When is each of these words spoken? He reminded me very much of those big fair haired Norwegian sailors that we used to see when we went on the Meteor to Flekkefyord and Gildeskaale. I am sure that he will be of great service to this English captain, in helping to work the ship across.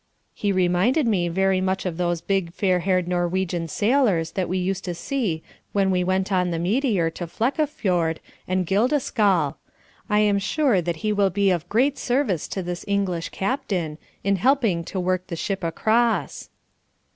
He 0.33 0.51
reminded 0.51 1.05
me 1.05 1.27
very 1.27 1.61
much 1.61 1.85
of 1.85 1.97
those 1.97 2.21
big 2.21 2.51
fair 2.53 2.79
haired 2.79 3.07
Norwegian 3.07 3.67
sailors 3.67 4.31
that 4.31 4.49
we 4.49 4.57
used 4.57 4.83
to 4.85 4.95
see 4.95 5.43
when 5.73 5.91
we 5.91 6.03
went 6.03 6.31
on 6.31 6.49
the 6.49 6.57
Meteor 6.57 7.11
to 7.11 7.27
Flekkefyord 7.27 8.17
and 8.47 8.65
Gildeskaale. 8.65 9.57
I 10.09 10.17
am 10.17 10.39
sure 10.39 10.81
that 10.81 10.95
he 11.05 11.13
will 11.13 11.29
be 11.29 11.51
of 11.51 11.69
great 11.69 11.99
service 11.99 12.47
to 12.47 12.63
this 12.63 12.83
English 12.87 13.29
captain, 13.29 13.99
in 14.23 14.37
helping 14.37 14.83
to 14.85 14.99
work 14.99 15.27
the 15.27 15.35
ship 15.35 15.63
across. 15.63 16.49